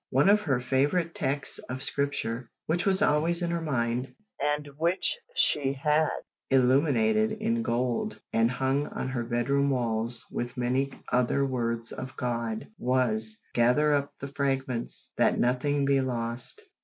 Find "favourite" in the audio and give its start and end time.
0.59-1.13